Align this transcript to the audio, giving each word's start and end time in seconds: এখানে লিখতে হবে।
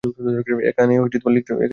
এখানে 0.69 0.93
লিখতে 1.29 1.51
হবে। 1.53 1.65